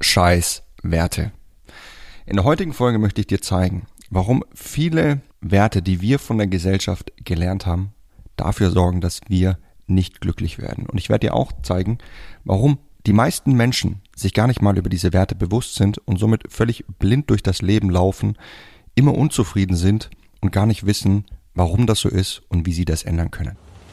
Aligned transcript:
scheiß 0.00 0.62
Werte. 0.82 1.32
In 2.26 2.36
der 2.36 2.44
heutigen 2.44 2.72
Folge 2.72 2.98
möchte 2.98 3.20
ich 3.20 3.26
dir 3.26 3.40
zeigen, 3.40 3.86
warum 4.10 4.44
viele 4.54 5.22
Werte, 5.40 5.82
die 5.82 6.00
wir 6.00 6.18
von 6.18 6.38
der 6.38 6.46
Gesellschaft 6.46 7.12
gelernt 7.24 7.66
haben, 7.66 7.92
dafür 8.36 8.70
sorgen, 8.70 9.00
dass 9.00 9.20
wir 9.28 9.58
nicht 9.86 10.20
glücklich 10.20 10.58
werden. 10.58 10.86
Und 10.86 10.98
ich 10.98 11.08
werde 11.08 11.26
dir 11.26 11.34
auch 11.34 11.52
zeigen, 11.62 11.98
warum 12.44 12.78
die 13.06 13.12
meisten 13.12 13.54
Menschen 13.54 14.00
sich 14.14 14.32
gar 14.32 14.46
nicht 14.46 14.62
mal 14.62 14.78
über 14.78 14.88
diese 14.88 15.12
Werte 15.12 15.34
bewusst 15.34 15.74
sind 15.74 15.98
und 15.98 16.18
somit 16.18 16.44
völlig 16.52 16.84
blind 16.98 17.30
durch 17.30 17.42
das 17.42 17.62
Leben 17.62 17.90
laufen, 17.90 18.38
immer 18.94 19.14
unzufrieden 19.14 19.76
sind 19.76 20.10
und 20.40 20.52
gar 20.52 20.66
nicht 20.66 20.86
wissen, 20.86 21.24
warum 21.54 21.86
das 21.86 22.00
so 22.00 22.08
ist 22.08 22.42
und 22.48 22.66
wie 22.66 22.72
sie 22.72 22.84
das 22.84 23.02
ändern 23.02 23.30
können. 23.30 23.56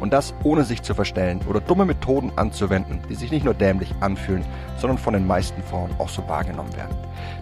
Und 0.00 0.12
das 0.12 0.34
ohne 0.44 0.64
sich 0.64 0.82
zu 0.82 0.94
verstellen 0.94 1.40
oder 1.48 1.60
dumme 1.60 1.84
Methoden 1.84 2.32
anzuwenden, 2.36 3.00
die 3.08 3.14
sich 3.14 3.30
nicht 3.30 3.44
nur 3.44 3.54
dämlich 3.54 3.92
anfühlen, 4.00 4.44
sondern 4.76 4.98
von 4.98 5.14
den 5.14 5.26
meisten 5.26 5.62
Frauen 5.62 5.90
auch 5.98 6.08
so 6.08 6.26
wahrgenommen 6.28 6.74
werden. 6.76 6.96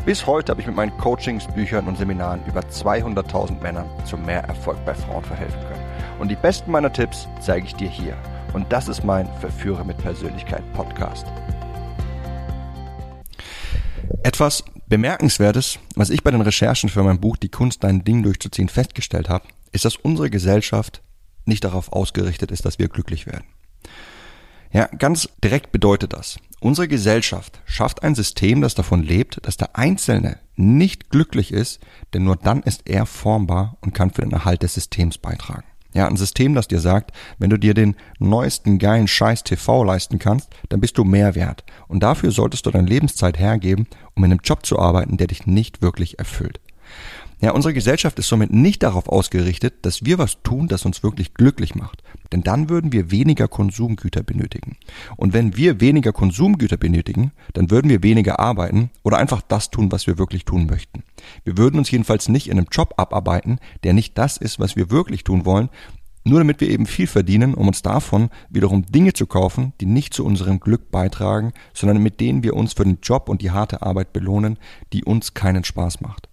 Bis 0.05 0.27
heute 0.27 0.52
habe 0.52 0.60
ich 0.60 0.66
mit 0.66 0.77
meinen 0.77 0.96
Coachings, 0.98 1.46
Büchern 1.48 1.87
und 1.87 1.98
Seminaren 1.98 2.41
über 2.46 2.60
200.000 2.60 3.60
Männern 3.60 3.87
zu 4.05 4.16
mehr 4.16 4.45
Erfolg 4.45 4.79
bei 4.84 4.95
Frauen 4.95 5.24
verhelfen 5.24 5.60
können. 5.60 5.84
Und 6.19 6.29
die 6.29 6.37
besten 6.37 6.70
meiner 6.70 6.92
Tipps 6.92 7.29
zeige 7.41 7.66
ich 7.66 7.74
dir 7.74 7.88
hier. 7.88 8.16
Und 8.52 8.73
das 8.73 8.88
ist 8.88 9.04
mein 9.04 9.29
Verführer 9.41 9.84
mit 9.84 9.98
Persönlichkeit 9.98 10.62
Podcast. 10.73 11.27
Etwas 14.23 14.65
Bemerkenswertes, 14.88 15.79
was 15.95 16.10
ich 16.10 16.23
bei 16.23 16.30
den 16.30 16.41
Recherchen 16.41 16.88
für 16.88 17.02
mein 17.02 17.20
Buch 17.20 17.37
Die 17.37 17.48
Kunst, 17.48 17.85
dein 17.85 18.04
Ding 18.04 18.23
durchzuziehen 18.23 18.68
festgestellt 18.68 19.29
habe, 19.29 19.45
ist, 19.73 19.85
dass 19.85 19.96
unsere 19.96 20.30
Gesellschaft 20.30 21.02
nicht 21.46 21.64
darauf 21.64 21.92
ausgerichtet 21.92 22.50
ist, 22.50 22.64
dass 22.64 22.78
wir 22.78 22.88
glücklich 22.88 23.26
werden. 23.26 23.44
Ja, 24.72 24.86
ganz 24.86 25.28
direkt 25.42 25.72
bedeutet 25.72 26.12
das, 26.12 26.38
unsere 26.60 26.88
Gesellschaft 26.88 27.60
schafft 27.64 28.02
ein 28.02 28.14
System, 28.14 28.60
das 28.60 28.74
davon 28.74 29.02
lebt, 29.02 29.38
dass 29.46 29.56
der 29.56 29.76
Einzelne 29.76 30.38
nicht 30.56 31.10
glücklich 31.10 31.52
ist, 31.52 31.80
denn 32.12 32.24
nur 32.24 32.36
dann 32.36 32.62
ist 32.62 32.82
er 32.84 33.06
formbar 33.06 33.76
und 33.80 33.94
kann 33.94 34.10
für 34.10 34.22
den 34.22 34.32
Erhalt 34.32 34.62
des 34.62 34.74
Systems 34.74 35.18
beitragen. 35.18 35.64
Ja, 35.94 36.06
ein 36.06 36.16
System, 36.16 36.54
das 36.54 36.68
dir 36.68 36.80
sagt, 36.80 37.12
wenn 37.38 37.48
du 37.48 37.58
dir 37.58 37.72
den 37.72 37.96
neuesten 38.18 38.78
geilen 38.78 39.08
Scheiß 39.08 39.44
TV 39.44 39.82
leisten 39.82 40.18
kannst, 40.18 40.50
dann 40.68 40.80
bist 40.80 40.98
du 40.98 41.04
mehr 41.04 41.34
wert. 41.34 41.64
Und 41.88 42.02
dafür 42.02 42.32
solltest 42.32 42.66
du 42.66 42.70
deine 42.70 42.86
Lebenszeit 42.86 43.38
hergeben, 43.38 43.86
um 44.14 44.22
in 44.24 44.32
einem 44.32 44.40
Job 44.44 44.66
zu 44.66 44.78
arbeiten, 44.78 45.16
der 45.16 45.28
dich 45.28 45.46
nicht 45.46 45.80
wirklich 45.80 46.18
erfüllt. 46.18 46.60
Ja, 47.38 47.51
unsere 47.51 47.74
Gesellschaft 47.74 48.18
ist 48.18 48.29
somit 48.29 48.51
nicht 48.51 48.82
darauf 48.82 49.10
ausgerichtet, 49.10 49.74
dass 49.82 50.06
wir 50.06 50.16
was 50.16 50.42
tun, 50.42 50.68
das 50.68 50.87
uns 50.87 51.02
wirklich 51.02 51.34
glücklich 51.34 51.74
macht. 51.74 52.02
Denn 52.32 52.42
dann 52.42 52.70
würden 52.70 52.92
wir 52.92 53.10
weniger 53.10 53.46
Konsumgüter 53.46 54.23
benötigen. 54.23 54.79
Und 55.16 55.34
wenn 55.34 55.54
wir 55.54 55.79
weniger 55.82 56.14
Konsumgüter 56.14 56.79
benötigen, 56.79 57.32
dann 57.52 57.70
würden 57.70 57.90
wir 57.90 58.02
weniger 58.02 58.40
arbeiten 58.40 58.90
oder 59.02 59.18
einfach 59.18 59.42
das 59.42 59.70
tun, 59.70 59.92
was 59.92 60.07
wir 60.07 60.16
wirklich 60.16 60.46
tun 60.46 60.64
möchten. 60.64 61.02
Wir 61.45 61.59
würden 61.59 61.79
uns 61.79 61.90
jedenfalls 61.90 62.30
nicht 62.30 62.46
in 62.46 62.57
einem 62.57 62.68
Job 62.73 62.95
abarbeiten, 62.96 63.59
der 63.84 63.92
nicht 63.92 64.16
das 64.16 64.38
ist, 64.38 64.59
was 64.59 64.75
wir 64.75 64.91
wirklich 64.91 65.22
tun 65.22 65.44
wollen, 65.44 65.69
nur 66.25 66.41
damit 66.41 66.62
wir 66.62 66.70
eben 66.70 66.87
viel 66.87 67.06
verdienen, 67.06 67.54
um 67.54 67.69
uns 67.69 67.82
davon 67.82 68.31
wiederum 68.48 68.87
Dinge 68.87 69.12
zu 69.12 69.26
kaufen, 69.26 69.75
die 69.82 69.87
nicht 69.87 70.14
zu 70.14 70.25
unserem 70.25 70.59
Glück 70.59 70.91
beitragen, 70.91 71.53
sondern 71.75 72.03
mit 72.03 72.19
denen 72.19 72.42
wir 72.42 72.56
uns 72.56 72.72
für 72.72 72.84
den 72.84 72.98
Job 73.03 73.28
und 73.28 73.42
die 73.42 73.50
harte 73.50 73.82
Arbeit 73.82 74.14
belohnen, 74.14 74.59
die 74.94 75.04
uns 75.04 75.34
keinen 75.34 75.62
Spaß 75.62 76.00
macht. 76.00 76.28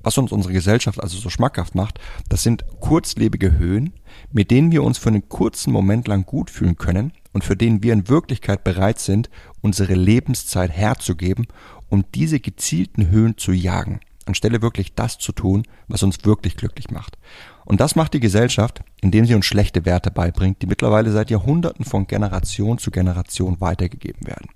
Was 0.00 0.18
uns 0.18 0.32
unsere 0.32 0.52
Gesellschaft 0.52 1.02
also 1.02 1.18
so 1.18 1.30
schmackhaft 1.30 1.74
macht, 1.74 1.98
das 2.28 2.42
sind 2.42 2.64
kurzlebige 2.80 3.58
Höhen, 3.58 3.92
mit 4.32 4.50
denen 4.50 4.70
wir 4.70 4.82
uns 4.82 4.98
für 4.98 5.08
einen 5.08 5.28
kurzen 5.28 5.72
Moment 5.72 6.06
lang 6.08 6.24
gut 6.24 6.50
fühlen 6.50 6.76
können 6.76 7.12
und 7.32 7.44
für 7.44 7.56
den 7.56 7.82
wir 7.82 7.92
in 7.92 8.08
Wirklichkeit 8.08 8.64
bereit 8.64 8.98
sind, 8.98 9.30
unsere 9.62 9.94
Lebenszeit 9.94 10.70
herzugeben, 10.70 11.46
um 11.88 12.04
diese 12.14 12.40
gezielten 12.40 13.08
Höhen 13.10 13.36
zu 13.36 13.52
jagen, 13.52 14.00
anstelle 14.26 14.62
wirklich 14.62 14.94
das 14.94 15.18
zu 15.18 15.32
tun, 15.32 15.64
was 15.88 16.02
uns 16.02 16.24
wirklich 16.24 16.56
glücklich 16.56 16.90
macht. 16.90 17.18
Und 17.64 17.80
das 17.80 17.96
macht 17.96 18.14
die 18.14 18.20
Gesellschaft, 18.20 18.82
indem 19.00 19.26
sie 19.26 19.34
uns 19.34 19.44
schlechte 19.44 19.84
Werte 19.84 20.10
beibringt, 20.10 20.62
die 20.62 20.66
mittlerweile 20.66 21.10
seit 21.10 21.30
Jahrhunderten 21.30 21.84
von 21.84 22.06
Generation 22.06 22.78
zu 22.78 22.90
Generation 22.90 23.60
weitergegeben 23.60 24.26
werden. 24.26 24.48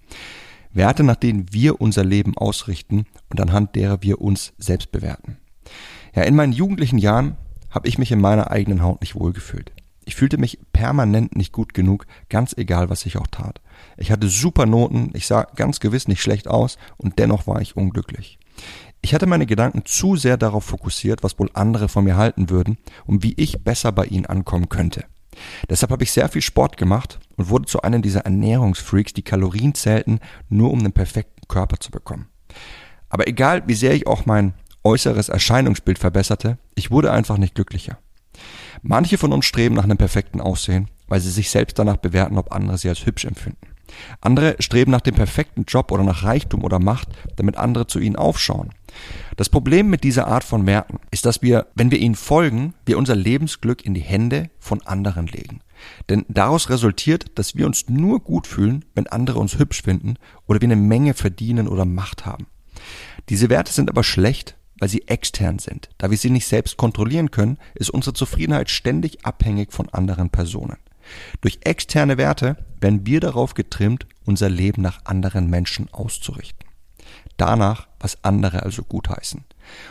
Werte, 0.72 1.02
nach 1.02 1.16
denen 1.16 1.52
wir 1.52 1.80
unser 1.80 2.04
Leben 2.04 2.36
ausrichten 2.36 3.06
und 3.28 3.40
anhand 3.40 3.74
derer 3.74 4.02
wir 4.02 4.20
uns 4.20 4.52
selbst 4.58 4.92
bewerten. 4.92 5.38
Ja, 6.14 6.22
in 6.22 6.36
meinen 6.36 6.52
jugendlichen 6.52 6.98
Jahren 6.98 7.36
habe 7.70 7.88
ich 7.88 7.98
mich 7.98 8.12
in 8.12 8.20
meiner 8.20 8.50
eigenen 8.50 8.82
Haut 8.82 9.00
nicht 9.00 9.14
wohlgefühlt. 9.14 9.72
Ich 10.04 10.16
fühlte 10.16 10.38
mich 10.38 10.58
permanent 10.72 11.36
nicht 11.36 11.52
gut 11.52 11.74
genug, 11.74 12.06
ganz 12.28 12.54
egal, 12.56 12.90
was 12.90 13.06
ich 13.06 13.16
auch 13.16 13.28
tat. 13.28 13.60
Ich 13.96 14.10
hatte 14.10 14.28
super 14.28 14.66
Noten, 14.66 15.10
ich 15.14 15.26
sah 15.26 15.44
ganz 15.54 15.78
gewiss 15.78 16.08
nicht 16.08 16.22
schlecht 16.22 16.48
aus 16.48 16.78
und 16.96 17.18
dennoch 17.18 17.46
war 17.46 17.60
ich 17.60 17.76
unglücklich. 17.76 18.38
Ich 19.02 19.14
hatte 19.14 19.26
meine 19.26 19.46
Gedanken 19.46 19.84
zu 19.84 20.16
sehr 20.16 20.36
darauf 20.36 20.64
fokussiert, 20.64 21.22
was 21.22 21.38
wohl 21.38 21.50
andere 21.54 21.88
von 21.88 22.04
mir 22.04 22.16
halten 22.16 22.50
würden 22.50 22.78
und 23.06 23.22
wie 23.22 23.34
ich 23.36 23.62
besser 23.62 23.92
bei 23.92 24.06
ihnen 24.06 24.26
ankommen 24.26 24.68
könnte. 24.68 25.04
Deshalb 25.68 25.92
habe 25.92 26.04
ich 26.04 26.12
sehr 26.12 26.28
viel 26.28 26.42
Sport 26.42 26.76
gemacht 26.76 27.18
und 27.36 27.48
wurde 27.48 27.66
zu 27.66 27.82
einem 27.82 28.02
dieser 28.02 28.20
Ernährungsfreaks, 28.20 29.12
die 29.12 29.22
Kalorien 29.22 29.74
zählten, 29.74 30.20
nur 30.48 30.70
um 30.70 30.80
einen 30.80 30.92
perfekten 30.92 31.46
Körper 31.48 31.78
zu 31.78 31.90
bekommen. 31.90 32.28
Aber 33.08 33.26
egal, 33.28 33.62
wie 33.66 33.74
sehr 33.74 33.94
ich 33.94 34.06
auch 34.06 34.26
mein 34.26 34.54
äußeres 34.84 35.28
Erscheinungsbild 35.28 35.98
verbesserte, 35.98 36.58
ich 36.74 36.90
wurde 36.90 37.12
einfach 37.12 37.38
nicht 37.38 37.54
glücklicher. 37.54 37.98
Manche 38.82 39.18
von 39.18 39.32
uns 39.32 39.44
streben 39.44 39.74
nach 39.74 39.84
einem 39.84 39.98
perfekten 39.98 40.40
Aussehen, 40.40 40.88
weil 41.08 41.20
sie 41.20 41.30
sich 41.30 41.50
selbst 41.50 41.78
danach 41.78 41.96
bewerten, 41.96 42.38
ob 42.38 42.52
andere 42.52 42.78
sie 42.78 42.88
als 42.88 43.04
hübsch 43.04 43.24
empfinden. 43.24 43.69
Andere 44.20 44.56
streben 44.60 44.90
nach 44.90 45.00
dem 45.00 45.14
perfekten 45.14 45.64
Job 45.64 45.92
oder 45.92 46.02
nach 46.02 46.22
Reichtum 46.22 46.64
oder 46.64 46.78
Macht, 46.78 47.08
damit 47.36 47.56
andere 47.56 47.86
zu 47.86 47.98
ihnen 47.98 48.16
aufschauen. 48.16 48.70
Das 49.36 49.48
Problem 49.48 49.88
mit 49.88 50.04
dieser 50.04 50.26
Art 50.26 50.44
von 50.44 50.66
Werten 50.66 50.98
ist, 51.10 51.24
dass 51.24 51.42
wir, 51.42 51.66
wenn 51.74 51.90
wir 51.90 51.98
ihnen 51.98 52.14
folgen, 52.14 52.74
wir 52.86 52.98
unser 52.98 53.16
Lebensglück 53.16 53.84
in 53.84 53.94
die 53.94 54.00
Hände 54.00 54.50
von 54.58 54.82
anderen 54.86 55.26
legen. 55.26 55.60
Denn 56.08 56.26
daraus 56.28 56.68
resultiert, 56.68 57.38
dass 57.38 57.54
wir 57.54 57.66
uns 57.66 57.88
nur 57.88 58.20
gut 58.20 58.46
fühlen, 58.46 58.84
wenn 58.94 59.06
andere 59.06 59.38
uns 59.38 59.58
hübsch 59.58 59.82
finden 59.82 60.16
oder 60.46 60.60
wir 60.60 60.68
eine 60.68 60.76
Menge 60.76 61.14
verdienen 61.14 61.68
oder 61.68 61.84
Macht 61.84 62.26
haben. 62.26 62.46
Diese 63.28 63.48
Werte 63.48 63.72
sind 63.72 63.88
aber 63.88 64.04
schlecht, 64.04 64.56
weil 64.78 64.88
sie 64.88 65.06
extern 65.06 65.58
sind. 65.58 65.90
Da 65.98 66.10
wir 66.10 66.16
sie 66.16 66.30
nicht 66.30 66.46
selbst 66.46 66.76
kontrollieren 66.76 67.30
können, 67.30 67.58
ist 67.74 67.90
unsere 67.90 68.14
Zufriedenheit 68.14 68.70
ständig 68.70 69.24
abhängig 69.24 69.72
von 69.72 69.88
anderen 69.90 70.30
Personen. 70.30 70.78
Durch 71.40 71.58
externe 71.62 72.18
Werte 72.18 72.56
werden 72.80 73.06
wir 73.06 73.20
darauf 73.20 73.54
getrimmt, 73.54 74.06
unser 74.24 74.48
Leben 74.48 74.82
nach 74.82 75.04
anderen 75.04 75.48
Menschen 75.48 75.88
auszurichten. 75.92 76.68
Danach, 77.36 77.88
was 77.98 78.22
andere 78.24 78.62
also 78.62 78.82
gutheißen. 78.82 79.44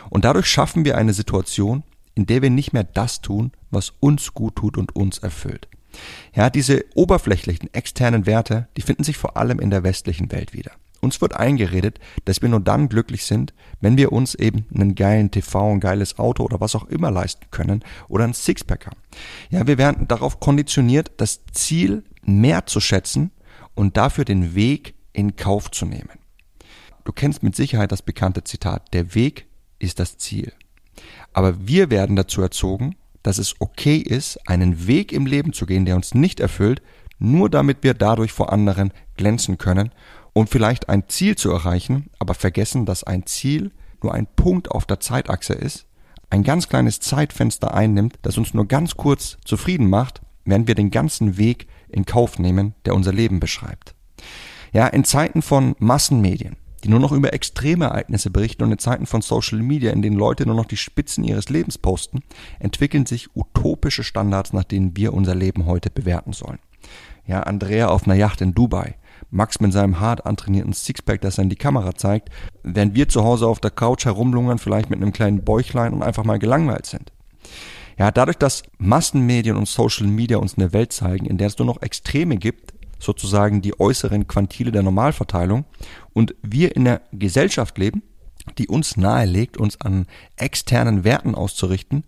Und 0.08 0.24
dadurch 0.24 0.46
schaffen 0.46 0.84
wir 0.84 0.96
eine 0.96 1.12
Situation, 1.12 1.82
in 2.14 2.26
der 2.26 2.42
wir 2.42 2.50
nicht 2.50 2.72
mehr 2.72 2.84
das 2.84 3.20
tun, 3.20 3.52
was 3.70 3.92
uns 4.00 4.34
gut 4.34 4.56
tut 4.56 4.76
und 4.76 4.94
uns 4.94 5.18
erfüllt. 5.18 5.68
Ja, 6.34 6.50
diese 6.50 6.84
oberflächlichen 6.94 7.72
externen 7.74 8.26
Werte, 8.26 8.68
die 8.76 8.82
finden 8.82 9.04
sich 9.04 9.16
vor 9.16 9.36
allem 9.36 9.58
in 9.58 9.70
der 9.70 9.82
westlichen 9.82 10.30
Welt 10.30 10.52
wieder. 10.52 10.72
Uns 11.00 11.20
wird 11.20 11.34
eingeredet, 11.34 11.98
dass 12.26 12.42
wir 12.42 12.48
nur 12.48 12.60
dann 12.60 12.88
glücklich 12.88 13.24
sind, 13.24 13.54
wenn 13.80 13.96
wir 13.96 14.12
uns 14.12 14.34
eben 14.34 14.66
einen 14.74 14.94
geilen 14.94 15.30
TV, 15.30 15.72
ein 15.72 15.80
geiles 15.80 16.18
Auto 16.18 16.44
oder 16.44 16.60
was 16.60 16.74
auch 16.74 16.84
immer 16.84 17.10
leisten 17.10 17.46
können 17.50 17.82
oder 18.08 18.24
ein 18.24 18.34
Sixpack 18.34 18.86
haben. 18.86 18.98
Ja, 19.48 19.66
wir 19.66 19.78
werden 19.78 20.08
darauf 20.08 20.40
konditioniert, 20.40 21.12
das 21.16 21.40
Ziel 21.52 22.04
mehr 22.22 22.66
zu 22.66 22.80
schätzen 22.80 23.30
und 23.74 23.96
dafür 23.96 24.24
den 24.24 24.54
Weg 24.54 24.94
in 25.12 25.36
Kauf 25.36 25.70
zu 25.70 25.86
nehmen. 25.86 26.18
Du 27.04 27.12
kennst 27.12 27.42
mit 27.42 27.56
Sicherheit 27.56 27.92
das 27.92 28.02
bekannte 28.02 28.44
Zitat, 28.44 28.92
der 28.92 29.14
Weg 29.14 29.46
ist 29.78 29.98
das 29.98 30.18
Ziel. 30.18 30.52
Aber 31.32 31.66
wir 31.66 31.90
werden 31.90 32.14
dazu 32.14 32.42
erzogen, 32.42 32.96
dass 33.22 33.38
es 33.38 33.54
okay 33.60 33.96
ist, 33.96 34.38
einen 34.48 34.86
Weg 34.86 35.12
im 35.12 35.26
Leben 35.26 35.52
zu 35.52 35.66
gehen, 35.66 35.84
der 35.84 35.96
uns 35.96 36.14
nicht 36.14 36.40
erfüllt, 36.40 36.82
nur 37.18 37.50
damit 37.50 37.78
wir 37.82 37.94
dadurch 37.94 38.32
vor 38.32 38.52
anderen 38.52 38.92
glänzen 39.16 39.58
können 39.58 39.90
und 40.32 40.48
vielleicht 40.48 40.88
ein 40.88 41.08
Ziel 41.08 41.36
zu 41.36 41.50
erreichen, 41.50 42.10
aber 42.18 42.34
vergessen, 42.34 42.86
dass 42.86 43.04
ein 43.04 43.26
Ziel 43.26 43.72
nur 44.02 44.14
ein 44.14 44.26
Punkt 44.26 44.70
auf 44.70 44.86
der 44.86 45.00
Zeitachse 45.00 45.54
ist, 45.54 45.86
ein 46.30 46.44
ganz 46.44 46.68
kleines 46.68 47.00
Zeitfenster 47.00 47.74
einnimmt, 47.74 48.18
das 48.22 48.38
uns 48.38 48.54
nur 48.54 48.66
ganz 48.66 48.96
kurz 48.96 49.38
zufrieden 49.44 49.90
macht, 49.90 50.22
während 50.44 50.68
wir 50.68 50.74
den 50.74 50.90
ganzen 50.90 51.36
Weg 51.36 51.66
in 51.88 52.06
Kauf 52.06 52.38
nehmen, 52.38 52.74
der 52.84 52.94
unser 52.94 53.12
Leben 53.12 53.40
beschreibt. 53.40 53.94
Ja, 54.72 54.86
in 54.86 55.04
Zeiten 55.04 55.42
von 55.42 55.74
Massenmedien, 55.78 56.56
die 56.84 56.88
nur 56.88 57.00
noch 57.00 57.12
über 57.12 57.32
Extremereignisse 57.32 58.30
berichten 58.30 58.62
und 58.62 58.72
in 58.72 58.78
Zeiten 58.78 59.06
von 59.06 59.22
Social 59.22 59.58
Media, 59.58 59.92
in 59.92 60.02
denen 60.02 60.16
Leute 60.16 60.46
nur 60.46 60.54
noch 60.54 60.66
die 60.66 60.76
Spitzen 60.76 61.24
ihres 61.24 61.48
Lebens 61.48 61.78
posten, 61.78 62.20
entwickeln 62.60 63.06
sich 63.06 63.34
utopische 63.34 64.04
Standards, 64.04 64.52
nach 64.52 64.64
denen 64.64 64.96
wir 64.96 65.12
unser 65.12 65.34
Leben 65.34 65.66
heute 65.66 65.90
bewerten 65.90 66.32
sollen. 66.32 66.60
Ja, 67.26 67.40
Andrea 67.40 67.88
auf 67.88 68.04
einer 68.04 68.14
Yacht 68.14 68.40
in 68.40 68.54
Dubai. 68.54 68.94
Max 69.30 69.60
mit 69.60 69.72
seinem 69.72 70.00
hart 70.00 70.26
antrainierten 70.26 70.72
Sixpack, 70.72 71.20
das 71.20 71.38
er 71.38 71.44
in 71.44 71.50
die 71.50 71.56
Kamera 71.56 71.94
zeigt, 71.94 72.30
während 72.62 72.94
wir 72.94 73.08
zu 73.08 73.24
Hause 73.24 73.46
auf 73.46 73.60
der 73.60 73.70
Couch 73.70 74.04
herumlungern, 74.04 74.58
vielleicht 74.58 74.90
mit 74.90 75.00
einem 75.00 75.12
kleinen 75.12 75.44
Bäuchlein 75.44 75.92
und 75.92 76.02
einfach 76.02 76.24
mal 76.24 76.38
gelangweilt 76.38 76.86
sind. 76.86 77.12
Ja, 77.98 78.10
dadurch, 78.10 78.38
dass 78.38 78.62
Massenmedien 78.78 79.56
und 79.56 79.68
Social 79.68 80.06
Media 80.06 80.38
uns 80.38 80.56
eine 80.56 80.72
Welt 80.72 80.92
zeigen, 80.92 81.26
in 81.26 81.38
der 81.38 81.48
es 81.48 81.58
nur 81.58 81.66
noch 81.66 81.82
Extreme 81.82 82.36
gibt, 82.36 82.72
sozusagen 82.98 83.62
die 83.62 83.78
äußeren 83.78 84.26
Quantile 84.26 84.72
der 84.72 84.82
Normalverteilung, 84.82 85.64
und 86.12 86.34
wir 86.42 86.74
in 86.76 86.86
einer 86.86 87.00
Gesellschaft 87.12 87.78
leben, 87.78 88.02
die 88.58 88.68
uns 88.68 88.96
nahelegt, 88.96 89.58
uns 89.58 89.80
an 89.80 90.06
externen 90.36 91.04
Werten 91.04 91.34
auszurichten, 91.34 92.04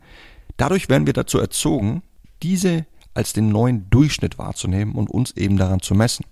dadurch 0.56 0.88
werden 0.88 1.06
wir 1.06 1.12
dazu 1.12 1.38
erzogen, 1.38 2.02
diese 2.42 2.86
als 3.14 3.32
den 3.32 3.48
neuen 3.48 3.88
Durchschnitt 3.90 4.38
wahrzunehmen 4.38 4.94
und 4.94 5.10
uns 5.10 5.32
eben 5.32 5.56
daran 5.56 5.80
zu 5.80 5.94
messen. 5.94 6.24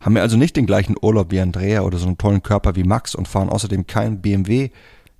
Haben 0.00 0.14
wir 0.14 0.22
also 0.22 0.36
nicht 0.36 0.56
den 0.56 0.66
gleichen 0.66 0.96
Urlaub 1.00 1.30
wie 1.30 1.40
Andrea 1.40 1.82
oder 1.82 1.98
so 1.98 2.06
einen 2.06 2.18
tollen 2.18 2.42
Körper 2.42 2.76
wie 2.76 2.84
Max 2.84 3.14
und 3.14 3.28
fahren 3.28 3.48
außerdem 3.48 3.86
kein 3.86 4.20
BMW, 4.20 4.70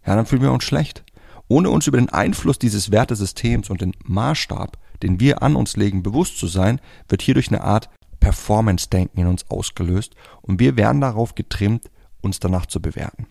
ja, 0.06 0.14
dann 0.14 0.26
fühlen 0.26 0.42
wir 0.42 0.52
uns 0.52 0.64
schlecht. 0.64 1.04
Ohne 1.48 1.70
uns 1.70 1.86
über 1.86 1.98
den 1.98 2.08
Einfluss 2.08 2.58
dieses 2.58 2.90
Wertesystems 2.90 3.70
und 3.70 3.80
den 3.80 3.92
Maßstab, 4.04 4.78
den 5.02 5.20
wir 5.20 5.42
an 5.42 5.56
uns 5.56 5.76
legen, 5.76 6.02
bewusst 6.02 6.38
zu 6.38 6.46
sein, 6.46 6.80
wird 7.08 7.22
hierdurch 7.22 7.48
eine 7.48 7.62
Art 7.62 7.88
Performance-Denken 8.20 9.20
in 9.20 9.26
uns 9.26 9.50
ausgelöst 9.50 10.14
und 10.42 10.58
wir 10.58 10.76
werden 10.76 11.00
darauf 11.00 11.34
getrimmt, 11.34 11.90
uns 12.20 12.40
danach 12.40 12.66
zu 12.66 12.80
bewerten. 12.80 13.26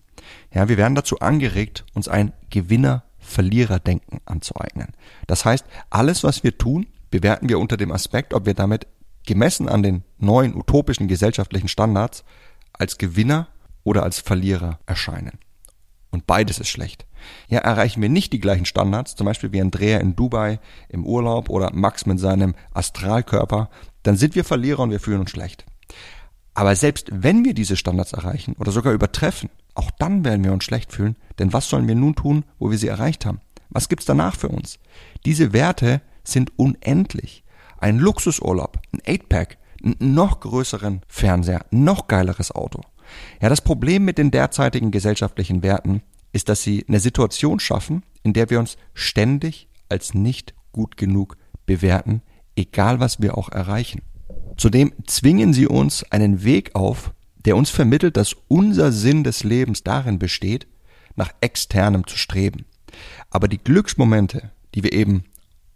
Ja, 0.52 0.68
wir 0.68 0.76
werden 0.76 0.94
dazu 0.94 1.18
angeregt, 1.18 1.84
uns 1.94 2.08
ein 2.08 2.32
Gewinner-Verlierer-Denken 2.50 4.20
anzueignen. 4.24 4.88
Das 5.26 5.44
heißt, 5.44 5.66
alles, 5.90 6.24
was 6.24 6.44
wir 6.44 6.56
tun, 6.56 6.86
bewerten 7.10 7.48
wir 7.48 7.58
unter 7.58 7.76
dem 7.76 7.92
Aspekt, 7.92 8.34
ob 8.34 8.46
wir 8.46 8.54
damit 8.54 8.86
gemessen 9.26 9.68
an 9.68 9.82
den 9.82 10.04
neuen 10.18 10.54
utopischen 10.56 11.08
gesellschaftlichen 11.08 11.68
Standards 11.68 12.24
als 12.72 12.98
Gewinner 12.98 13.48
oder 13.84 14.02
als 14.02 14.20
Verlierer 14.20 14.78
erscheinen. 14.86 15.38
Und 16.10 16.26
beides 16.26 16.58
ist 16.58 16.68
schlecht. 16.68 17.06
Ja, 17.48 17.58
erreichen 17.58 18.00
wir 18.00 18.08
nicht 18.08 18.32
die 18.32 18.40
gleichen 18.40 18.64
Standards, 18.64 19.16
zum 19.16 19.26
Beispiel 19.26 19.52
wie 19.52 19.60
Andrea 19.60 19.98
in 19.98 20.16
Dubai 20.16 20.60
im 20.88 21.04
Urlaub 21.04 21.50
oder 21.50 21.72
Max 21.72 22.06
mit 22.06 22.20
seinem 22.20 22.54
Astralkörper, 22.72 23.68
dann 24.02 24.16
sind 24.16 24.34
wir 24.34 24.44
Verlierer 24.44 24.80
und 24.80 24.90
wir 24.90 25.00
fühlen 25.00 25.20
uns 25.20 25.30
schlecht. 25.30 25.66
Aber 26.54 26.74
selbst 26.74 27.08
wenn 27.12 27.44
wir 27.44 27.52
diese 27.52 27.76
Standards 27.76 28.12
erreichen 28.12 28.54
oder 28.58 28.72
sogar 28.72 28.94
übertreffen, 28.94 29.50
auch 29.74 29.90
dann 29.98 30.24
werden 30.24 30.42
wir 30.42 30.52
uns 30.52 30.64
schlecht 30.64 30.92
fühlen, 30.92 31.16
denn 31.38 31.52
was 31.52 31.68
sollen 31.68 31.86
wir 31.86 31.94
nun 31.94 32.14
tun, 32.14 32.44
wo 32.58 32.70
wir 32.70 32.78
sie 32.78 32.88
erreicht 32.88 33.26
haben? 33.26 33.40
Was 33.68 33.88
gibt's 33.88 34.06
danach 34.06 34.36
für 34.36 34.48
uns? 34.48 34.78
Diese 35.26 35.52
Werte 35.52 36.00
sind 36.26 36.52
unendlich. 36.56 37.44
Ein 37.78 37.98
Luxusurlaub, 37.98 38.78
ein 38.92 39.00
8-Pack, 39.00 39.58
einen 39.82 40.14
noch 40.14 40.40
größeren 40.40 41.02
Fernseher, 41.08 41.64
noch 41.70 42.08
geileres 42.08 42.50
Auto. 42.50 42.80
Ja, 43.40 43.48
das 43.48 43.60
Problem 43.60 44.04
mit 44.04 44.18
den 44.18 44.30
derzeitigen 44.30 44.90
gesellschaftlichen 44.90 45.62
Werten 45.62 46.02
ist, 46.32 46.48
dass 46.48 46.62
sie 46.62 46.84
eine 46.88 47.00
Situation 47.00 47.60
schaffen, 47.60 48.02
in 48.22 48.32
der 48.32 48.50
wir 48.50 48.58
uns 48.58 48.76
ständig 48.94 49.68
als 49.88 50.14
nicht 50.14 50.54
gut 50.72 50.96
genug 50.96 51.36
bewerten, 51.64 52.22
egal 52.56 53.00
was 53.00 53.20
wir 53.20 53.38
auch 53.38 53.50
erreichen. 53.50 54.02
Zudem 54.56 54.92
zwingen 55.06 55.52
sie 55.52 55.66
uns 55.66 56.02
einen 56.10 56.44
Weg 56.44 56.74
auf, 56.74 57.12
der 57.44 57.56
uns 57.56 57.70
vermittelt, 57.70 58.16
dass 58.16 58.34
unser 58.48 58.90
Sinn 58.90 59.22
des 59.22 59.44
Lebens 59.44 59.84
darin 59.84 60.18
besteht, 60.18 60.66
nach 61.14 61.32
externem 61.40 62.06
zu 62.06 62.18
streben. 62.18 62.64
Aber 63.30 63.48
die 63.48 63.58
Glücksmomente, 63.58 64.50
die 64.74 64.82
wir 64.82 64.92
eben 64.92 65.24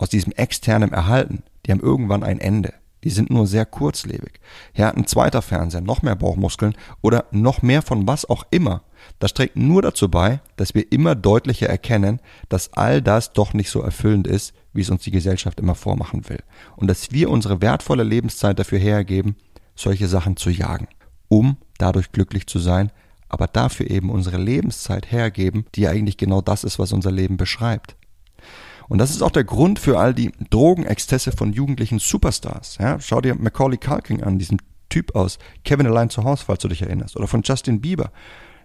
aus 0.00 0.08
diesem 0.08 0.32
externem 0.32 0.92
erhalten, 0.92 1.42
die 1.64 1.72
haben 1.72 1.80
irgendwann 1.80 2.22
ein 2.22 2.40
Ende. 2.40 2.72
Die 3.04 3.10
sind 3.10 3.30
nur 3.30 3.46
sehr 3.46 3.64
kurzlebig. 3.64 4.40
Ja, 4.74 4.90
ein 4.90 5.06
zweiter 5.06 5.42
Fernseher, 5.42 5.80
noch 5.80 6.02
mehr 6.02 6.16
Bauchmuskeln 6.16 6.74
oder 7.00 7.26
noch 7.30 7.62
mehr 7.62 7.82
von 7.82 8.06
was 8.06 8.28
auch 8.28 8.44
immer. 8.50 8.82
Das 9.18 9.32
trägt 9.32 9.56
nur 9.56 9.80
dazu 9.82 10.10
bei, 10.10 10.40
dass 10.56 10.74
wir 10.74 10.90
immer 10.90 11.14
deutlicher 11.14 11.68
erkennen, 11.68 12.20
dass 12.48 12.72
all 12.74 13.00
das 13.00 13.32
doch 13.32 13.54
nicht 13.54 13.70
so 13.70 13.80
erfüllend 13.80 14.26
ist, 14.26 14.54
wie 14.72 14.82
es 14.82 14.90
uns 14.90 15.02
die 15.02 15.10
Gesellschaft 15.10 15.60
immer 15.60 15.74
vormachen 15.74 16.28
will. 16.28 16.42
Und 16.76 16.88
dass 16.88 17.10
wir 17.10 17.30
unsere 17.30 17.62
wertvolle 17.62 18.02
Lebenszeit 18.02 18.58
dafür 18.58 18.78
hergeben, 18.78 19.36
solche 19.74 20.08
Sachen 20.08 20.36
zu 20.36 20.50
jagen, 20.50 20.88
um 21.28 21.56
dadurch 21.78 22.12
glücklich 22.12 22.46
zu 22.46 22.58
sein, 22.58 22.90
aber 23.28 23.46
dafür 23.46 23.90
eben 23.90 24.10
unsere 24.10 24.36
Lebenszeit 24.36 25.10
hergeben, 25.10 25.64
die 25.74 25.88
eigentlich 25.88 26.18
genau 26.18 26.42
das 26.42 26.64
ist, 26.64 26.78
was 26.78 26.92
unser 26.92 27.12
Leben 27.12 27.36
beschreibt. 27.38 27.96
Und 28.90 28.98
das 28.98 29.12
ist 29.12 29.22
auch 29.22 29.30
der 29.30 29.44
Grund 29.44 29.78
für 29.78 30.00
all 30.00 30.12
die 30.12 30.32
Drogenexzesse 30.50 31.30
von 31.30 31.52
jugendlichen 31.52 32.00
Superstars. 32.00 32.76
Ja, 32.80 32.98
schau 32.98 33.20
dir 33.20 33.36
Macaulay 33.36 33.78
Culkin 33.78 34.20
an, 34.24 34.40
diesen 34.40 34.60
Typ 34.88 35.14
aus 35.14 35.38
Kevin 35.64 35.86
Allein 35.86 36.10
zu 36.10 36.24
Hause, 36.24 36.42
falls 36.44 36.58
du 36.58 36.66
dich 36.66 36.82
erinnerst, 36.82 37.16
oder 37.16 37.28
von 37.28 37.42
Justin 37.44 37.80
Bieber. 37.80 38.10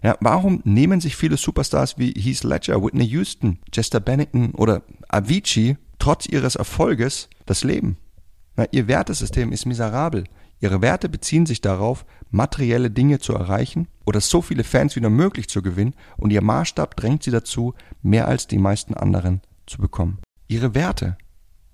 Ja, 0.02 0.16
warum 0.18 0.62
nehmen 0.64 1.00
sich 1.00 1.14
viele 1.14 1.36
Superstars 1.36 1.96
wie 1.96 2.10
Heath 2.10 2.42
Ledger, 2.42 2.82
Whitney 2.82 3.06
Houston, 3.06 3.60
Chester 3.70 4.00
Bennington 4.00 4.50
oder 4.56 4.82
Avicii 5.08 5.76
trotz 6.00 6.26
ihres 6.26 6.56
Erfolges 6.56 7.28
das 7.46 7.62
Leben? 7.62 7.96
Na, 8.56 8.66
ihr 8.72 8.88
Wertesystem 8.88 9.52
ist 9.52 9.64
miserabel. 9.64 10.24
Ihre 10.58 10.82
Werte 10.82 11.08
beziehen 11.08 11.46
sich 11.46 11.60
darauf, 11.60 12.04
materielle 12.32 12.90
Dinge 12.90 13.20
zu 13.20 13.32
erreichen 13.32 13.86
oder 14.04 14.20
so 14.20 14.42
viele 14.42 14.64
Fans 14.64 14.96
wie 14.96 15.00
nur 15.00 15.10
möglich 15.10 15.48
zu 15.48 15.62
gewinnen 15.62 15.94
und 16.16 16.32
ihr 16.32 16.42
Maßstab 16.42 16.96
drängt 16.96 17.22
sie 17.22 17.30
dazu, 17.30 17.74
mehr 18.02 18.26
als 18.26 18.48
die 18.48 18.58
meisten 18.58 18.94
anderen 18.94 19.40
zu 19.66 19.78
bekommen. 19.78 20.18
Ihre 20.48 20.74
Werte 20.74 21.16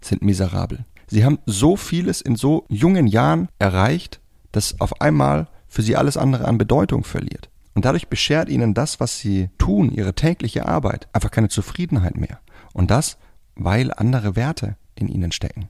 sind 0.00 0.22
miserabel. 0.22 0.84
Sie 1.06 1.24
haben 1.24 1.38
so 1.46 1.76
vieles 1.76 2.20
in 2.20 2.36
so 2.36 2.64
jungen 2.68 3.06
Jahren 3.06 3.48
erreicht, 3.58 4.20
dass 4.50 4.80
auf 4.80 5.00
einmal 5.00 5.48
für 5.68 5.82
sie 5.82 5.96
alles 5.96 6.16
andere 6.16 6.46
an 6.46 6.58
Bedeutung 6.58 7.04
verliert. 7.04 7.50
Und 7.74 7.84
dadurch 7.84 8.08
beschert 8.08 8.48
ihnen 8.48 8.74
das, 8.74 9.00
was 9.00 9.18
sie 9.18 9.48
tun, 9.58 9.90
ihre 9.90 10.14
tägliche 10.14 10.66
Arbeit, 10.66 11.08
einfach 11.12 11.30
keine 11.30 11.48
Zufriedenheit 11.48 12.16
mehr. 12.16 12.40
Und 12.72 12.90
das, 12.90 13.18
weil 13.54 13.92
andere 13.94 14.36
Werte 14.36 14.76
in 14.94 15.08
ihnen 15.08 15.32
stecken. 15.32 15.68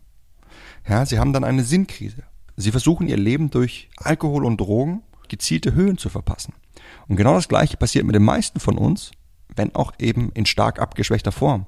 Ja, 0.88 1.06
sie 1.06 1.19
haben 1.19 1.32
dann 1.32 1.44
eine 1.44 1.64
Sinnkrise. 1.64 2.24
Sie 2.56 2.70
versuchen 2.70 3.08
ihr 3.08 3.16
Leben 3.16 3.50
durch 3.50 3.88
Alkohol 3.96 4.44
und 4.44 4.60
Drogen 4.60 5.02
gezielte 5.28 5.74
Höhen 5.74 5.96
zu 5.96 6.08
verpassen. 6.08 6.54
Und 7.08 7.16
genau 7.16 7.34
das 7.34 7.48
Gleiche 7.48 7.76
passiert 7.76 8.04
mit 8.04 8.14
den 8.14 8.22
meisten 8.22 8.60
von 8.60 8.76
uns, 8.76 9.12
wenn 9.56 9.75
auch 9.75 9.93
eben 9.99 10.31
in 10.34 10.46
stark 10.46 10.81
abgeschwächter 10.81 11.32
Form. 11.32 11.66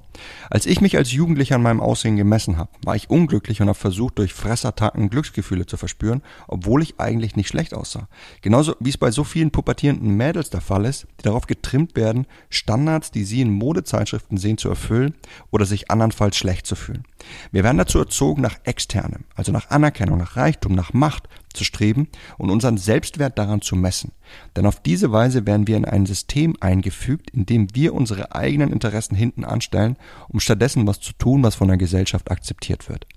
Als 0.49 0.65
ich 0.65 0.81
mich 0.81 0.97
als 0.97 1.11
Jugendlicher 1.11 1.55
an 1.55 1.63
meinem 1.63 1.81
Aussehen 1.81 2.15
gemessen 2.15 2.57
habe, 2.57 2.69
war 2.83 2.95
ich 2.95 3.09
unglücklich 3.09 3.61
und 3.61 3.67
habe 3.67 3.77
versucht, 3.77 4.17
durch 4.17 4.33
Fressattacken 4.33 5.09
Glücksgefühle 5.09 5.65
zu 5.65 5.77
verspüren, 5.77 6.21
obwohl 6.47 6.81
ich 6.81 6.99
eigentlich 6.99 7.35
nicht 7.35 7.47
schlecht 7.47 7.73
aussah. 7.73 8.07
Genauso 8.41 8.75
wie 8.79 8.89
es 8.89 8.97
bei 8.97 9.11
so 9.11 9.23
vielen 9.23 9.51
pubertierenden 9.51 10.15
Mädels 10.15 10.49
der 10.49 10.61
Fall 10.61 10.85
ist, 10.85 11.07
die 11.19 11.23
darauf 11.23 11.47
getrimmt 11.47 11.95
werden, 11.95 12.27
Standards, 12.49 13.11
die 13.11 13.23
sie 13.23 13.41
in 13.41 13.51
Modezeitschriften 13.51 14.37
sehen, 14.37 14.57
zu 14.57 14.69
erfüllen 14.69 15.15
oder 15.51 15.65
sich 15.65 15.91
andernfalls 15.91 16.37
schlecht 16.37 16.65
zu 16.65 16.75
fühlen. 16.75 17.03
Wir 17.51 17.63
werden 17.63 17.77
dazu 17.77 17.99
erzogen, 17.99 18.41
nach 18.41 18.57
externem, 18.63 19.25
also 19.35 19.51
nach 19.51 19.69
Anerkennung, 19.69 20.19
nach 20.19 20.35
Reichtum, 20.35 20.73
nach 20.73 20.93
Macht, 20.93 21.27
zu 21.55 21.63
streben 21.63 22.07
und 22.37 22.49
unseren 22.49 22.77
Selbstwert 22.77 23.37
daran 23.37 23.61
zu 23.61 23.75
messen. 23.75 24.11
Denn 24.55 24.65
auf 24.65 24.81
diese 24.81 25.11
Weise 25.11 25.45
werden 25.45 25.67
wir 25.67 25.77
in 25.77 25.85
ein 25.85 26.05
System 26.05 26.55
eingefügt, 26.59 27.31
in 27.31 27.45
dem 27.45 27.67
wir 27.73 27.93
unsere 27.93 28.35
eigenen 28.35 28.71
Interessen 28.71 29.15
hinten 29.15 29.43
anstellen, 29.43 29.97
um 30.29 30.39
stattdessen 30.39 30.85
was 30.87 30.99
zu 30.99 31.13
tun, 31.13 31.43
was 31.43 31.55
von 31.55 31.67
der 31.67 31.77
Gesellschaft 31.77 32.29
akzeptiert 32.31 32.89
wird. 32.89 33.07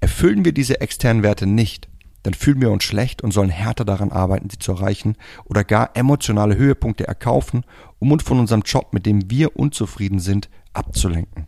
Erfüllen 0.00 0.44
wir 0.44 0.52
diese 0.52 0.80
externen 0.80 1.22
Werte 1.22 1.46
nicht, 1.46 1.88
dann 2.24 2.34
fühlen 2.34 2.60
wir 2.60 2.70
uns 2.70 2.84
schlecht 2.84 3.22
und 3.22 3.32
sollen 3.32 3.50
härter 3.50 3.84
daran 3.84 4.10
arbeiten, 4.10 4.48
sie 4.50 4.58
zu 4.58 4.72
erreichen 4.72 5.16
oder 5.44 5.62
gar 5.62 5.94
emotionale 5.94 6.56
Höhepunkte 6.56 7.06
erkaufen, 7.06 7.64
um 7.98 8.10
uns 8.12 8.22
von 8.22 8.40
unserem 8.40 8.62
Job, 8.62 8.92
mit 8.92 9.06
dem 9.06 9.30
wir 9.30 9.56
unzufrieden 9.56 10.18
sind, 10.18 10.48
abzulenken. 10.72 11.46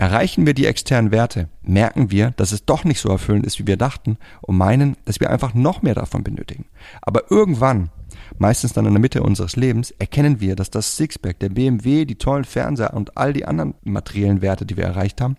Erreichen 0.00 0.46
wir 0.46 0.54
die 0.54 0.64
externen 0.64 1.10
Werte, 1.10 1.50
merken 1.60 2.10
wir, 2.10 2.30
dass 2.30 2.52
es 2.52 2.64
doch 2.64 2.84
nicht 2.84 3.00
so 3.00 3.10
erfüllend 3.10 3.44
ist, 3.44 3.58
wie 3.58 3.66
wir 3.66 3.76
dachten 3.76 4.16
und 4.40 4.56
meinen, 4.56 4.96
dass 5.04 5.20
wir 5.20 5.28
einfach 5.28 5.52
noch 5.52 5.82
mehr 5.82 5.94
davon 5.94 6.24
benötigen. 6.24 6.64
Aber 7.02 7.30
irgendwann, 7.30 7.90
meistens 8.38 8.72
dann 8.72 8.86
in 8.86 8.94
der 8.94 9.00
Mitte 9.02 9.22
unseres 9.22 9.56
Lebens, 9.56 9.90
erkennen 9.90 10.40
wir, 10.40 10.56
dass 10.56 10.70
das 10.70 10.96
Sixpack, 10.96 11.38
der 11.40 11.50
BMW, 11.50 12.06
die 12.06 12.14
tollen 12.14 12.46
Fernseher 12.46 12.94
und 12.94 13.18
all 13.18 13.34
die 13.34 13.44
anderen 13.44 13.74
materiellen 13.82 14.40
Werte, 14.40 14.64
die 14.64 14.78
wir 14.78 14.84
erreicht 14.84 15.20
haben, 15.20 15.36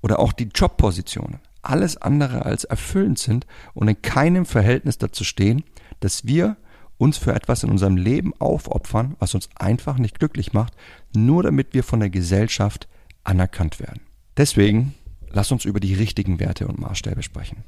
oder 0.00 0.20
auch 0.20 0.32
die 0.32 0.50
Jobpositionen, 0.54 1.40
alles 1.62 1.96
andere 1.96 2.44
als 2.44 2.62
erfüllend 2.62 3.18
sind 3.18 3.48
und 3.74 3.88
in 3.88 4.00
keinem 4.00 4.46
Verhältnis 4.46 4.98
dazu 4.98 5.24
stehen, 5.24 5.64
dass 5.98 6.24
wir 6.24 6.56
uns 6.98 7.18
für 7.18 7.34
etwas 7.34 7.64
in 7.64 7.70
unserem 7.70 7.96
Leben 7.96 8.32
aufopfern, 8.38 9.16
was 9.18 9.34
uns 9.34 9.48
einfach 9.56 9.98
nicht 9.98 10.20
glücklich 10.20 10.52
macht, 10.52 10.74
nur 11.16 11.42
damit 11.42 11.74
wir 11.74 11.82
von 11.82 11.98
der 11.98 12.10
Gesellschaft 12.10 12.86
anerkannt 13.28 13.78
werden. 13.78 14.00
Deswegen 14.36 14.94
lass 15.28 15.52
uns 15.52 15.64
über 15.64 15.80
die 15.80 15.94
richtigen 15.94 16.40
Werte 16.40 16.66
und 16.66 16.80
Maßstäbe 16.80 17.22
sprechen. 17.22 17.62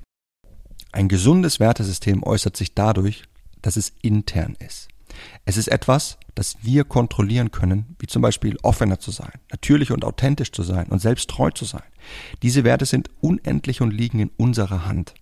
Ein 0.90 1.08
gesundes 1.08 1.60
Wertesystem 1.60 2.22
äußert 2.22 2.56
sich 2.56 2.74
dadurch, 2.74 3.24
dass 3.60 3.76
es 3.76 3.92
intern 4.00 4.56
ist. 4.58 4.88
Es 5.44 5.56
ist 5.56 5.68
etwas, 5.68 6.18
das 6.34 6.56
wir 6.62 6.84
kontrollieren 6.84 7.50
können, 7.50 7.96
wie 7.98 8.06
zum 8.06 8.22
Beispiel 8.22 8.56
offener 8.62 8.98
zu 8.98 9.10
sein, 9.10 9.32
natürlich 9.50 9.90
und 9.90 10.04
authentisch 10.04 10.52
zu 10.52 10.62
sein 10.62 10.86
und 10.86 11.00
selbst 11.00 11.28
treu 11.28 11.50
zu 11.50 11.64
sein. 11.64 11.82
Diese 12.42 12.64
Werte 12.64 12.86
sind 12.86 13.10
unendlich 13.20 13.80
und 13.80 13.92
liegen 13.92 14.20
in 14.20 14.30
unserer 14.36 14.86
Hand. 14.86 15.14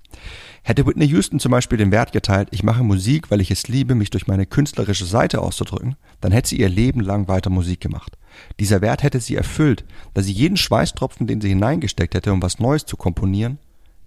Hätte 0.62 0.86
Whitney 0.86 1.06
Houston 1.08 1.40
zum 1.40 1.52
Beispiel 1.52 1.78
den 1.78 1.92
Wert 1.92 2.12
geteilt, 2.12 2.48
ich 2.50 2.62
mache 2.62 2.82
Musik, 2.82 3.30
weil 3.30 3.40
ich 3.40 3.50
es 3.50 3.68
liebe, 3.68 3.94
mich 3.94 4.10
durch 4.10 4.26
meine 4.26 4.46
künstlerische 4.46 5.04
Seite 5.04 5.40
auszudrücken, 5.40 5.96
dann 6.20 6.32
hätte 6.32 6.50
sie 6.50 6.60
ihr 6.60 6.68
Leben 6.68 7.00
lang 7.00 7.28
weiter 7.28 7.50
Musik 7.50 7.80
gemacht. 7.80 8.18
Dieser 8.60 8.80
Wert 8.80 9.02
hätte 9.02 9.20
sie 9.20 9.36
erfüllt, 9.36 9.84
da 10.14 10.22
sie 10.22 10.32
jeden 10.32 10.56
Schweißtropfen, 10.56 11.26
den 11.26 11.40
sie 11.40 11.48
hineingesteckt 11.48 12.14
hätte, 12.14 12.32
um 12.32 12.42
was 12.42 12.58
Neues 12.58 12.84
zu 12.86 12.96
komponieren, 12.96 13.58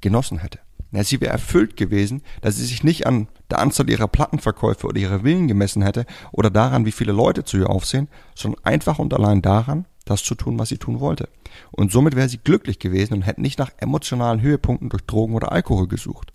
genossen 0.02 0.40
hätte. 0.40 0.60
Ja, 0.92 1.04
sie 1.04 1.22
wäre 1.22 1.32
erfüllt 1.32 1.78
gewesen, 1.78 2.22
dass 2.42 2.58
sie 2.58 2.66
sich 2.66 2.84
nicht 2.84 3.08
an 3.08 3.28
der 3.52 3.60
Anzahl 3.60 3.90
ihrer 3.90 4.08
Plattenverkäufe 4.08 4.88
oder 4.88 5.00
ihrer 5.00 5.24
Willen 5.24 5.48
gemessen 5.48 5.84
hätte 5.84 6.06
oder 6.32 6.50
daran, 6.50 6.86
wie 6.86 6.92
viele 6.92 7.12
Leute 7.12 7.44
zu 7.44 7.58
ihr 7.58 7.70
aufsehen, 7.70 8.08
sondern 8.36 8.64
einfach 8.64 9.00
und 9.00 9.14
allein 9.14 9.42
daran, 9.42 9.86
das 10.06 10.24
zu 10.24 10.36
tun, 10.36 10.58
was 10.60 10.70
sie 10.70 10.78
tun 10.78 11.00
wollte. 11.00 11.30
Und 11.72 11.92
somit 11.92 12.16
wäre 12.16 12.30
sie 12.30 12.40
glücklich 12.40 12.80
gewesen 12.80 13.14
und 13.14 13.22
hätte 13.24 13.42
nicht 13.42 13.60
nach 13.60 13.72
emotionalen 13.78 14.42
Höhepunkten 14.42 14.90
durch 14.90 15.04
Drogen 15.04 15.36
oder 15.36 15.52
Alkohol 15.52 15.88
gesucht. 15.88 16.34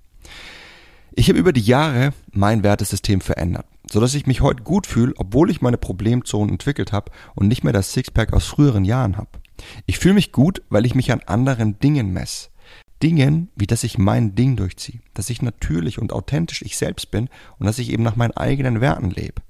Ich 1.15 1.29
habe 1.29 1.39
über 1.39 1.53
die 1.53 1.63
Jahre 1.63 2.13
mein 2.33 2.63
Wertesystem 2.63 3.23
verändert, 3.23 3.67
so 3.91 4.01
dass 4.01 4.15
ich 4.15 4.27
mich 4.27 4.43
heute 4.43 4.63
gut 4.63 4.87
fühle, 4.87 5.15
obwohl 5.17 5.51
ich 5.51 5.63
meine 5.63 5.79
Problemzonen 5.79 6.51
entwickelt 6.51 6.93
habe 6.93 7.11
und 7.35 7.49
nicht 7.49 7.65
mehr 7.65 7.73
das 7.73 7.93
Sixpack 7.93 8.35
aus 8.35 8.47
früheren 8.47 8.85
Jahren 8.85 9.17
habe. 9.17 9.31
Ich 9.87 9.99
fühle 9.99 10.15
mich 10.15 10.33
gut, 10.33 10.63
weil 10.69 10.85
ich 10.85 10.95
mich 10.95 11.11
an 11.13 11.23
anderen 11.25 11.79
Dingen 11.79 12.13
messe. 12.13 12.49
Dingen, 13.03 13.51
wie 13.57 13.67
dass 13.67 13.85
ich 13.85 13.99
mein 13.99 14.35
Ding 14.35 14.57
durchziehe, 14.57 15.01
dass 15.15 15.31
ich 15.31 15.43
natürlich 15.43 15.99
und 15.99 16.13
authentisch 16.13 16.63
ich 16.63 16.77
selbst 16.77 17.11
bin 17.11 17.29
und 17.59 17.67
dass 17.67 17.79
ich 17.79 17.91
eben 17.91 18.03
nach 18.03 18.17
meinen 18.17 18.37
eigenen 18.37 18.81
Werten 18.81 19.11
lebe. 19.11 19.43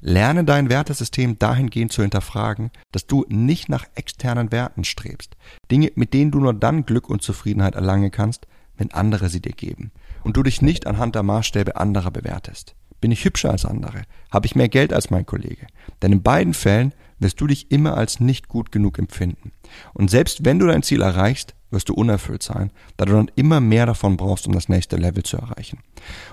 Lerne 0.00 0.44
dein 0.44 0.70
Wertesystem 0.70 1.38
dahingehend 1.38 1.92
zu 1.92 2.02
hinterfragen, 2.02 2.70
dass 2.92 3.06
du 3.06 3.24
nicht 3.28 3.68
nach 3.68 3.84
externen 3.94 4.52
Werten 4.52 4.84
strebst. 4.84 5.36
Dinge, 5.70 5.92
mit 5.94 6.14
denen 6.14 6.30
du 6.30 6.40
nur 6.40 6.54
dann 6.54 6.86
Glück 6.86 7.08
und 7.08 7.22
Zufriedenheit 7.22 7.74
erlangen 7.74 8.10
kannst, 8.10 8.46
wenn 8.76 8.92
andere 8.92 9.28
sie 9.28 9.40
dir 9.40 9.52
geben. 9.52 9.92
Und 10.22 10.36
du 10.36 10.42
dich 10.42 10.62
nicht 10.62 10.86
anhand 10.86 11.14
der 11.14 11.22
Maßstäbe 11.22 11.76
anderer 11.76 12.10
bewertest. 12.10 12.74
Bin 13.00 13.12
ich 13.12 13.24
hübscher 13.24 13.50
als 13.50 13.64
andere? 13.64 14.02
Habe 14.30 14.46
ich 14.46 14.56
mehr 14.56 14.68
Geld 14.68 14.92
als 14.92 15.10
mein 15.10 15.26
Kollege? 15.26 15.66
Denn 16.02 16.12
in 16.12 16.22
beiden 16.22 16.54
Fällen 16.54 16.94
wirst 17.18 17.40
du 17.40 17.46
dich 17.46 17.70
immer 17.70 17.96
als 17.96 18.20
nicht 18.20 18.48
gut 18.48 18.72
genug 18.72 18.98
empfinden. 18.98 19.52
Und 19.92 20.10
selbst 20.10 20.44
wenn 20.44 20.58
du 20.58 20.66
dein 20.66 20.82
Ziel 20.82 21.02
erreichst, 21.02 21.54
wirst 21.70 21.88
du 21.88 21.94
unerfüllt 21.94 22.42
sein, 22.42 22.70
da 22.96 23.04
du 23.04 23.12
dann 23.12 23.30
immer 23.36 23.60
mehr 23.60 23.86
davon 23.86 24.16
brauchst, 24.16 24.46
um 24.46 24.52
das 24.52 24.68
nächste 24.68 24.96
Level 24.96 25.22
zu 25.22 25.36
erreichen. 25.36 25.78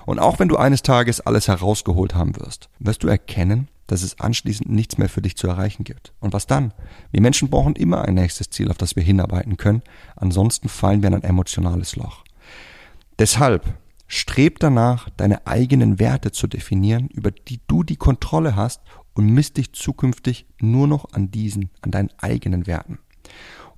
Und 0.06 0.18
auch 0.18 0.38
wenn 0.38 0.48
du 0.48 0.56
eines 0.56 0.82
Tages 0.82 1.20
alles 1.20 1.48
herausgeholt 1.48 2.14
haben 2.14 2.36
wirst, 2.36 2.68
wirst 2.78 3.02
du 3.02 3.08
erkennen, 3.08 3.68
dass 3.86 4.02
es 4.02 4.20
anschließend 4.20 4.68
nichts 4.68 4.98
mehr 4.98 5.08
für 5.08 5.22
dich 5.22 5.36
zu 5.36 5.48
erreichen 5.48 5.82
gibt. 5.82 6.12
Und 6.20 6.32
was 6.32 6.46
dann? 6.46 6.72
Wir 7.10 7.20
Menschen 7.20 7.48
brauchen 7.48 7.74
immer 7.74 8.02
ein 8.02 8.14
nächstes 8.14 8.50
Ziel, 8.50 8.70
auf 8.70 8.76
das 8.76 8.96
wir 8.96 9.02
hinarbeiten 9.02 9.56
können, 9.56 9.82
ansonsten 10.14 10.68
fallen 10.68 11.02
wir 11.02 11.08
in 11.08 11.14
ein 11.14 11.22
emotionales 11.22 11.96
Loch. 11.96 12.24
Deshalb 13.18 13.74
streb 14.06 14.58
danach, 14.58 15.08
deine 15.16 15.46
eigenen 15.46 15.98
Werte 15.98 16.32
zu 16.32 16.46
definieren, 16.46 17.08
über 17.08 17.30
die 17.30 17.60
du 17.66 17.82
die 17.82 17.96
Kontrolle 17.96 18.56
hast 18.56 18.82
und 19.14 19.26
misst 19.26 19.56
dich 19.56 19.72
zukünftig 19.72 20.46
nur 20.60 20.86
noch 20.86 21.12
an 21.12 21.30
diesen, 21.30 21.70
an 21.82 21.90
deinen 21.90 22.10
eigenen 22.18 22.66
Werten. 22.66 22.98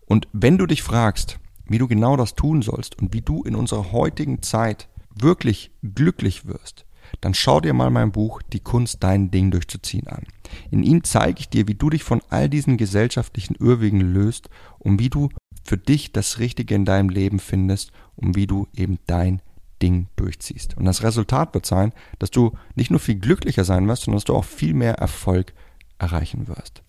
Und 0.07 0.29
wenn 0.33 0.59
du 0.59 0.67
dich 0.67 0.83
fragst, 0.83 1.39
wie 1.71 1.79
du 1.79 1.87
genau 1.87 2.17
das 2.17 2.35
tun 2.35 2.63
sollst 2.63 2.99
und 2.99 3.15
wie 3.15 3.23
du 3.23 3.45
in 3.45 3.55
unserer 3.55 3.93
heutigen 3.93 4.43
Zeit 4.43 4.89
wirklich 5.15 5.71
glücklich 5.83 6.47
wirst, 6.47 6.85
dann 7.21 7.33
schau 7.33 7.61
dir 7.61 7.73
mal 7.73 7.91
mein 7.91 8.13
Buch 8.13 8.43
Die 8.53 8.61
Kunst, 8.61 9.03
dein 9.03 9.31
Ding 9.31 9.51
durchzuziehen 9.51 10.09
an. 10.09 10.25
In 10.71 10.83
ihm 10.83 11.05
zeige 11.05 11.41
ich 11.41 11.49
dir, 11.49 11.69
wie 11.69 11.75
du 11.75 11.91
dich 11.91 12.03
von 12.03 12.23
all 12.29 12.49
diesen 12.49 12.77
gesellschaftlichen 12.77 13.55
Irrwegen 13.55 14.01
löst 14.01 14.51
und 14.79 14.99
wie 14.99 15.11
du 15.11 15.29
für 15.65 15.79
dich 15.79 16.13
das 16.13 16.41
Richtige 16.41 16.75
in 16.75 16.85
deinem 16.85 17.09
Leben 17.09 17.39
findest 17.39 17.93
und 18.17 18.35
wie 18.35 18.49
du 18.49 18.67
eben 18.75 18.99
dein 19.07 19.41
Ding 19.81 20.09
durchziehst. 20.17 20.77
Und 20.77 20.87
das 20.87 21.05
Resultat 21.05 21.55
wird 21.55 21.67
sein, 21.67 21.93
dass 22.19 22.33
du 22.33 22.53
nicht 22.75 22.91
nur 22.91 23.01
viel 23.01 23.17
glücklicher 23.17 23.65
sein 23.65 23.87
wirst, 23.87 24.05
sondern 24.05 24.17
dass 24.17 24.25
du 24.25 24.35
auch 24.35 24.45
viel 24.45 24.75
mehr 24.75 24.95
Erfolg 24.95 25.55
erreichen 25.99 26.49
wirst. 26.49 26.83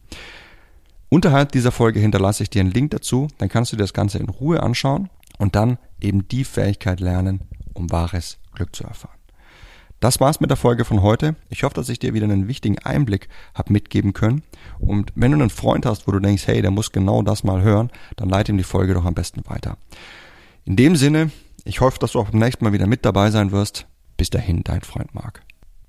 Unterhalb 1.13 1.51
dieser 1.51 1.73
Folge 1.73 1.99
hinterlasse 1.99 2.41
ich 2.41 2.49
dir 2.49 2.61
einen 2.61 2.71
Link 2.71 2.91
dazu, 2.91 3.27
dann 3.37 3.49
kannst 3.49 3.73
du 3.73 3.75
dir 3.75 3.83
das 3.83 3.91
Ganze 3.91 4.17
in 4.17 4.29
Ruhe 4.29 4.63
anschauen 4.63 5.09
und 5.37 5.57
dann 5.57 5.77
eben 5.99 6.25
die 6.29 6.45
Fähigkeit 6.45 7.01
lernen, 7.01 7.41
um 7.73 7.91
wahres 7.91 8.37
Glück 8.53 8.73
zu 8.73 8.85
erfahren. 8.85 9.17
Das 9.99 10.21
war's 10.21 10.39
mit 10.39 10.49
der 10.49 10.57
Folge 10.57 10.85
von 10.85 11.01
heute. 11.01 11.35
Ich 11.49 11.63
hoffe, 11.63 11.75
dass 11.75 11.89
ich 11.89 11.99
dir 11.99 12.13
wieder 12.13 12.23
einen 12.23 12.47
wichtigen 12.47 12.79
Einblick 12.79 13.27
habe 13.53 13.73
mitgeben 13.73 14.13
können. 14.13 14.43
Und 14.79 15.11
wenn 15.15 15.31
du 15.31 15.37
einen 15.37 15.49
Freund 15.49 15.85
hast, 15.85 16.07
wo 16.07 16.13
du 16.13 16.21
denkst, 16.21 16.47
hey, 16.47 16.61
der 16.61 16.71
muss 16.71 16.93
genau 16.93 17.23
das 17.23 17.43
mal 17.43 17.61
hören, 17.61 17.91
dann 18.15 18.29
leite 18.29 18.53
ihm 18.53 18.57
die 18.57 18.63
Folge 18.63 18.93
doch 18.93 19.03
am 19.03 19.13
besten 19.13 19.43
weiter. 19.47 19.77
In 20.63 20.77
dem 20.77 20.95
Sinne, 20.95 21.29
ich 21.65 21.81
hoffe, 21.81 21.99
dass 21.99 22.13
du 22.13 22.21
auch 22.21 22.29
beim 22.29 22.39
nächsten 22.39 22.63
Mal 22.63 22.71
wieder 22.71 22.87
mit 22.87 23.03
dabei 23.03 23.31
sein 23.31 23.51
wirst. 23.51 23.85
Bis 24.15 24.29
dahin, 24.29 24.63
dein 24.63 24.81
Freund 24.81 25.13
Marc. 25.13 25.43